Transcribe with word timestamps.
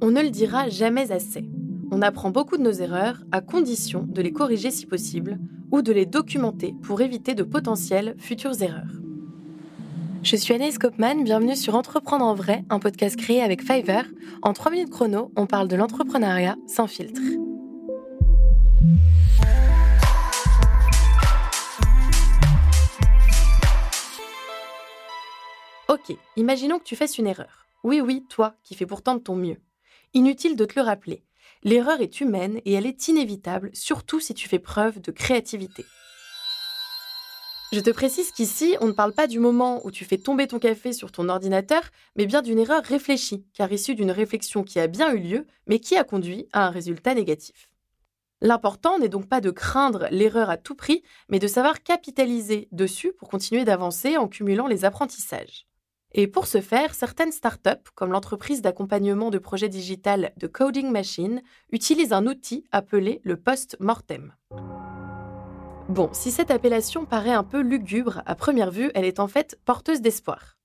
On 0.00 0.10
ne 0.10 0.22
le 0.22 0.30
dira 0.30 0.68
jamais 0.68 1.12
assez. 1.12 1.48
On 1.90 2.02
apprend 2.02 2.30
beaucoup 2.30 2.56
de 2.56 2.62
nos 2.62 2.72
erreurs 2.72 3.22
à 3.32 3.40
condition 3.40 4.04
de 4.08 4.22
les 4.22 4.32
corriger 4.32 4.70
si 4.70 4.86
possible 4.86 5.38
ou 5.70 5.82
de 5.82 5.92
les 5.92 6.06
documenter 6.06 6.74
pour 6.82 7.00
éviter 7.00 7.34
de 7.34 7.42
potentielles 7.42 8.14
futures 8.18 8.62
erreurs. 8.62 9.00
Je 10.22 10.36
suis 10.36 10.54
Anaïs 10.54 10.78
Kopman, 10.78 11.24
bienvenue 11.24 11.56
sur 11.56 11.74
Entreprendre 11.74 12.24
en 12.24 12.34
vrai, 12.34 12.64
un 12.70 12.78
podcast 12.78 13.16
créé 13.16 13.42
avec 13.42 13.60
Fiverr. 13.60 14.04
En 14.42 14.52
3 14.52 14.70
minutes 14.70 14.90
chrono, 14.90 15.32
on 15.36 15.46
parle 15.46 15.66
de 15.66 15.76
l'entrepreneuriat 15.76 16.56
sans 16.68 16.86
filtre. 16.86 17.20
Ok, 25.88 26.16
imaginons 26.36 26.78
que 26.78 26.84
tu 26.84 26.96
fasses 26.96 27.18
une 27.18 27.26
erreur. 27.26 27.61
Oui, 27.82 28.00
oui, 28.00 28.24
toi, 28.28 28.54
qui 28.62 28.74
fais 28.74 28.86
pourtant 28.86 29.14
de 29.16 29.20
ton 29.20 29.34
mieux. 29.34 29.58
Inutile 30.14 30.56
de 30.56 30.64
te 30.64 30.78
le 30.78 30.84
rappeler. 30.84 31.24
L'erreur 31.64 32.00
est 32.00 32.20
humaine 32.20 32.60
et 32.64 32.72
elle 32.72 32.86
est 32.86 33.08
inévitable, 33.08 33.70
surtout 33.72 34.20
si 34.20 34.34
tu 34.34 34.48
fais 34.48 34.58
preuve 34.58 35.00
de 35.00 35.10
créativité. 35.10 35.84
Je 37.72 37.80
te 37.80 37.90
précise 37.90 38.32
qu'ici, 38.32 38.76
on 38.80 38.88
ne 38.88 38.92
parle 38.92 39.14
pas 39.14 39.26
du 39.26 39.38
moment 39.38 39.80
où 39.86 39.90
tu 39.90 40.04
fais 40.04 40.18
tomber 40.18 40.46
ton 40.46 40.58
café 40.58 40.92
sur 40.92 41.10
ton 41.10 41.30
ordinateur, 41.30 41.82
mais 42.16 42.26
bien 42.26 42.42
d'une 42.42 42.58
erreur 42.58 42.84
réfléchie, 42.84 43.46
car 43.54 43.72
issue 43.72 43.94
d'une 43.94 44.10
réflexion 44.10 44.62
qui 44.62 44.78
a 44.78 44.88
bien 44.88 45.12
eu 45.14 45.18
lieu, 45.18 45.46
mais 45.66 45.78
qui 45.78 45.96
a 45.96 46.04
conduit 46.04 46.48
à 46.52 46.66
un 46.66 46.70
résultat 46.70 47.14
négatif. 47.14 47.70
L'important 48.42 48.98
n'est 48.98 49.08
donc 49.08 49.26
pas 49.26 49.40
de 49.40 49.50
craindre 49.50 50.06
l'erreur 50.10 50.50
à 50.50 50.58
tout 50.58 50.74
prix, 50.74 51.02
mais 51.28 51.38
de 51.38 51.46
savoir 51.46 51.82
capitaliser 51.82 52.68
dessus 52.72 53.12
pour 53.12 53.28
continuer 53.28 53.64
d'avancer 53.64 54.18
en 54.18 54.28
cumulant 54.28 54.66
les 54.66 54.84
apprentissages. 54.84 55.66
Et 56.14 56.26
pour 56.26 56.46
ce 56.46 56.60
faire, 56.60 56.94
certaines 56.94 57.32
startups, 57.32 57.90
comme 57.94 58.12
l'entreprise 58.12 58.60
d'accompagnement 58.60 59.30
de 59.30 59.38
projets 59.38 59.70
digital 59.70 60.32
de 60.36 60.46
Coding 60.46 60.90
Machine, 60.90 61.42
utilisent 61.70 62.12
un 62.12 62.26
outil 62.26 62.64
appelé 62.70 63.20
le 63.24 63.38
post-mortem. 63.38 64.34
Bon, 65.88 66.10
si 66.12 66.30
cette 66.30 66.50
appellation 66.50 67.06
paraît 67.06 67.32
un 67.32 67.44
peu 67.44 67.60
lugubre, 67.60 68.22
à 68.26 68.34
première 68.34 68.70
vue, 68.70 68.90
elle 68.94 69.04
est 69.04 69.20
en 69.20 69.28
fait 69.28 69.58
porteuse 69.64 70.02
d'espoir. 70.02 70.58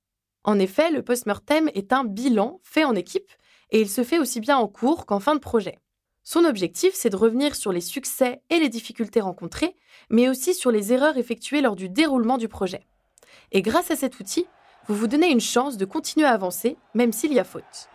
En 0.43 0.59
effet, 0.59 0.91
le 0.91 1.01
post-mortem 1.01 1.69
est 1.73 1.93
un 1.93 2.03
bilan 2.03 2.59
fait 2.63 2.83
en 2.83 2.95
équipe 2.95 3.31
et 3.71 3.81
il 3.81 3.89
se 3.89 4.03
fait 4.03 4.19
aussi 4.19 4.39
bien 4.39 4.57
en 4.57 4.67
cours 4.67 5.05
qu'en 5.05 5.19
fin 5.19 5.35
de 5.35 5.39
projet. 5.39 5.79
Son 6.23 6.43
objectif, 6.43 6.93
c'est 6.93 7.09
de 7.09 7.15
revenir 7.15 7.55
sur 7.55 7.71
les 7.71 7.81
succès 7.81 8.41
et 8.49 8.59
les 8.59 8.69
difficultés 8.69 9.21
rencontrées, 9.21 9.75
mais 10.09 10.27
aussi 10.27 10.53
sur 10.53 10.71
les 10.71 10.91
erreurs 10.91 11.17
effectuées 11.17 11.61
lors 11.61 11.77
du 11.77 11.87
déroulement 11.87 12.37
du 12.37 12.49
projet. 12.49 12.85
Et 13.53 13.61
grâce 13.61 13.91
à 13.91 13.95
cet 13.95 14.19
outil, 14.19 14.45
vous 14.87 14.95
vous 14.95 15.07
donnez 15.07 15.31
une 15.31 15.41
chance 15.41 15.77
de 15.77 15.85
continuer 15.85 16.25
à 16.25 16.31
avancer, 16.31 16.77
même 16.93 17.11
s'il 17.11 17.33
y 17.33 17.39
a 17.39 17.43
faute. 17.43 17.89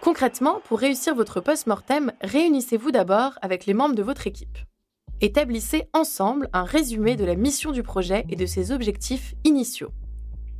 Concrètement, 0.00 0.60
pour 0.64 0.78
réussir 0.78 1.14
votre 1.14 1.40
post-mortem, 1.40 2.12
réunissez-vous 2.22 2.90
d'abord 2.90 3.32
avec 3.42 3.66
les 3.66 3.74
membres 3.74 3.94
de 3.94 4.02
votre 4.02 4.26
équipe. 4.26 4.58
Établissez 5.20 5.88
ensemble 5.92 6.48
un 6.52 6.62
résumé 6.62 7.16
de 7.16 7.24
la 7.24 7.34
mission 7.34 7.72
du 7.72 7.82
projet 7.82 8.24
et 8.28 8.36
de 8.36 8.46
ses 8.46 8.70
objectifs 8.70 9.34
initiaux. 9.44 9.90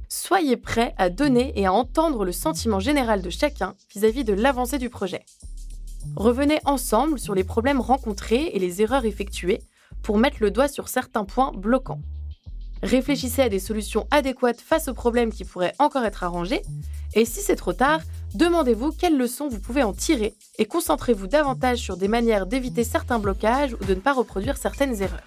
Soyez 0.09 0.57
prêts 0.57 0.95
à 0.97 1.11
donner 1.11 1.53
et 1.55 1.67
à 1.67 1.73
entendre 1.73 2.25
le 2.25 2.33
sentiment 2.33 2.81
général 2.81 3.23
de 3.23 3.31
chacun 3.31 3.75
vis-à-vis 3.95 4.25
de 4.25 4.33
l'avancée 4.33 4.79
du 4.79 4.91
projet. 4.91 5.25
Revenez 6.17 6.59
ensemble 6.65 7.19
sur 7.19 7.35
les 7.35 7.45
problèmes 7.45 7.81
rencontrés 7.81 8.51
et 8.53 8.59
les 8.59 8.83
erreurs 8.83 9.05
effectuées 9.05 9.61
pour 10.03 10.19
mettre 10.19 10.39
le 10.41 10.51
doigt 10.51 10.69
sur 10.69 10.89
certains 10.89 11.25
points 11.25 11.53
bloquants. 11.53 12.01
Réfléchissez 12.83 13.43
à 13.43 13.49
des 13.49 13.59
solutions 13.59 14.07
adéquates 14.11 14.61
face 14.61 14.89
aux 14.89 14.95
problèmes 14.95 15.33
qui 15.33 15.45
pourraient 15.45 15.75
encore 15.79 16.05
être 16.05 16.25
arrangés. 16.25 16.63
Et 17.15 17.25
si 17.25 17.41
c'est 17.41 17.57
trop 17.57 17.73
tard, 17.73 18.01
demandez-vous 18.35 18.93
quelles 18.93 19.17
leçons 19.17 19.49
vous 19.49 19.61
pouvez 19.61 19.83
en 19.83 19.93
tirer 19.93 20.35
et 20.59 20.67
concentrez-vous 20.67 21.27
davantage 21.27 21.79
sur 21.79 21.97
des 21.97 22.09
manières 22.09 22.47
d'éviter 22.47 22.85
certains 22.85 23.19
blocages 23.19 23.75
ou 23.75 23.85
de 23.85 23.95
ne 23.95 24.01
pas 24.01 24.13
reproduire 24.13 24.57
certaines 24.57 25.03
erreurs. 25.03 25.27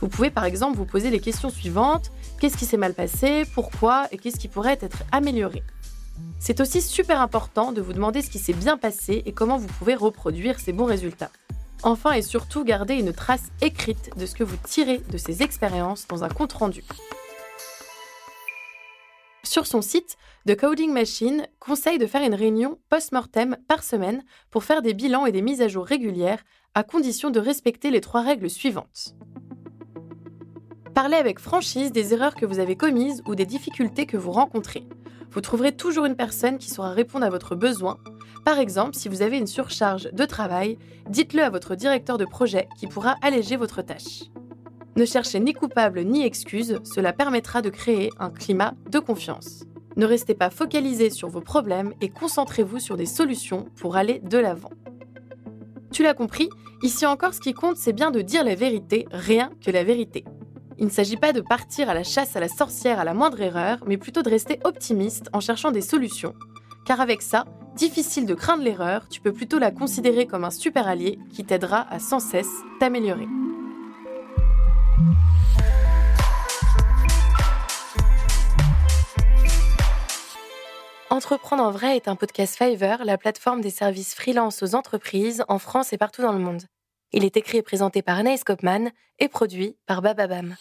Vous 0.00 0.08
pouvez 0.08 0.30
par 0.30 0.44
exemple 0.44 0.76
vous 0.76 0.86
poser 0.86 1.10
les 1.10 1.20
questions 1.20 1.50
suivantes. 1.50 2.10
Qu'est-ce 2.40 2.56
qui 2.56 2.66
s'est 2.66 2.76
mal 2.76 2.94
passé? 2.94 3.44
Pourquoi? 3.54 4.06
Et 4.12 4.18
qu'est-ce 4.18 4.38
qui 4.38 4.48
pourrait 4.48 4.78
être 4.80 5.02
amélioré? 5.10 5.62
C'est 6.38 6.60
aussi 6.60 6.82
super 6.82 7.20
important 7.20 7.72
de 7.72 7.80
vous 7.80 7.92
demander 7.92 8.22
ce 8.22 8.30
qui 8.30 8.38
s'est 8.38 8.52
bien 8.52 8.76
passé 8.76 9.22
et 9.26 9.32
comment 9.32 9.56
vous 9.56 9.66
pouvez 9.66 9.94
reproduire 9.94 10.60
ces 10.60 10.72
bons 10.72 10.84
résultats. 10.84 11.30
Enfin 11.82 12.12
et 12.12 12.22
surtout, 12.22 12.64
gardez 12.64 12.94
une 12.94 13.12
trace 13.12 13.50
écrite 13.60 14.10
de 14.16 14.26
ce 14.26 14.34
que 14.34 14.44
vous 14.44 14.56
tirez 14.56 14.98
de 15.10 15.16
ces 15.16 15.42
expériences 15.42 16.08
dans 16.08 16.24
un 16.24 16.28
compte-rendu. 16.28 16.82
Sur 19.44 19.66
son 19.66 19.80
site, 19.80 20.16
The 20.46 20.56
Coding 20.56 20.92
Machine 20.92 21.46
conseille 21.60 21.98
de 21.98 22.06
faire 22.06 22.22
une 22.22 22.34
réunion 22.34 22.78
post-mortem 22.90 23.56
par 23.68 23.82
semaine 23.82 24.22
pour 24.50 24.64
faire 24.64 24.82
des 24.82 24.92
bilans 24.92 25.24
et 25.24 25.32
des 25.32 25.40
mises 25.40 25.62
à 25.62 25.68
jour 25.68 25.86
régulières, 25.86 26.44
à 26.74 26.82
condition 26.82 27.30
de 27.30 27.40
respecter 27.40 27.90
les 27.90 28.00
trois 28.00 28.22
règles 28.22 28.50
suivantes. 28.50 29.14
Parlez 30.94 31.16
avec 31.16 31.38
franchise 31.38 31.92
des 31.92 32.12
erreurs 32.12 32.34
que 32.34 32.44
vous 32.44 32.58
avez 32.58 32.76
commises 32.76 33.22
ou 33.26 33.36
des 33.36 33.46
difficultés 33.46 34.04
que 34.04 34.16
vous 34.16 34.32
rencontrez. 34.32 34.82
Vous 35.30 35.40
trouverez 35.40 35.72
toujours 35.72 36.06
une 36.06 36.16
personne 36.16 36.58
qui 36.58 36.70
saura 36.70 36.90
répondre 36.90 37.24
à 37.24 37.30
votre 37.30 37.54
besoin 37.54 37.98
par 38.48 38.60
exemple, 38.60 38.94
si 38.94 39.10
vous 39.10 39.20
avez 39.20 39.36
une 39.36 39.46
surcharge 39.46 40.10
de 40.10 40.24
travail, 40.24 40.78
dites-le 41.10 41.42
à 41.42 41.50
votre 41.50 41.74
directeur 41.74 42.16
de 42.16 42.24
projet 42.24 42.66
qui 42.78 42.86
pourra 42.86 43.16
alléger 43.20 43.58
votre 43.58 43.82
tâche. 43.82 44.22
Ne 44.96 45.04
cherchez 45.04 45.38
ni 45.38 45.52
coupable 45.52 46.00
ni 46.00 46.24
excuse, 46.24 46.80
cela 46.82 47.12
permettra 47.12 47.60
de 47.60 47.68
créer 47.68 48.08
un 48.18 48.30
climat 48.30 48.72
de 48.88 49.00
confiance. 49.00 49.64
Ne 49.96 50.06
restez 50.06 50.32
pas 50.32 50.48
focalisé 50.48 51.10
sur 51.10 51.28
vos 51.28 51.42
problèmes 51.42 51.92
et 52.00 52.08
concentrez-vous 52.08 52.78
sur 52.78 52.96
des 52.96 53.04
solutions 53.04 53.66
pour 53.76 53.96
aller 53.96 54.18
de 54.20 54.38
l'avant. 54.38 54.70
Tu 55.92 56.02
l'as 56.02 56.14
compris, 56.14 56.48
ici 56.82 57.04
encore 57.04 57.34
ce 57.34 57.40
qui 57.40 57.52
compte 57.52 57.76
c'est 57.76 57.92
bien 57.92 58.10
de 58.10 58.22
dire 58.22 58.44
la 58.44 58.54
vérité, 58.54 59.06
rien 59.12 59.50
que 59.62 59.70
la 59.70 59.84
vérité. 59.84 60.24
Il 60.78 60.86
ne 60.86 60.90
s'agit 60.90 61.18
pas 61.18 61.34
de 61.34 61.42
partir 61.42 61.90
à 61.90 61.94
la 61.94 62.02
chasse 62.02 62.34
à 62.34 62.40
la 62.40 62.48
sorcière 62.48 62.98
à 62.98 63.04
la 63.04 63.12
moindre 63.12 63.42
erreur, 63.42 63.80
mais 63.86 63.98
plutôt 63.98 64.22
de 64.22 64.30
rester 64.30 64.58
optimiste 64.64 65.28
en 65.34 65.40
cherchant 65.40 65.70
des 65.70 65.82
solutions. 65.82 66.32
Car 66.86 67.02
avec 67.02 67.20
ça, 67.20 67.44
difficile 67.74 68.26
de 68.26 68.34
craindre 68.34 68.62
l'erreur, 68.62 69.08
tu 69.08 69.20
peux 69.20 69.32
plutôt 69.32 69.58
la 69.58 69.70
considérer 69.70 70.26
comme 70.26 70.44
un 70.44 70.50
super 70.50 70.88
allié 70.88 71.18
qui 71.32 71.44
t'aidera 71.44 71.86
à 71.92 71.98
sans 71.98 72.20
cesse 72.20 72.50
t'améliorer. 72.80 73.26
Entreprendre 81.10 81.64
en 81.64 81.70
vrai 81.70 81.96
est 81.96 82.06
un 82.06 82.16
podcast 82.16 82.56
Fiverr, 82.56 83.04
la 83.04 83.18
plateforme 83.18 83.60
des 83.60 83.70
services 83.70 84.14
freelance 84.14 84.62
aux 84.62 84.74
entreprises 84.74 85.42
en 85.48 85.58
France 85.58 85.92
et 85.92 85.98
partout 85.98 86.22
dans 86.22 86.32
le 86.32 86.38
monde. 86.38 86.62
Il 87.12 87.24
est 87.24 87.36
écrit 87.36 87.58
et 87.58 87.62
présenté 87.62 88.02
par 88.02 88.18
Anaïs 88.18 88.44
Kopman 88.44 88.90
et 89.18 89.28
produit 89.28 89.76
par 89.86 90.02
Bababam. 90.02 90.54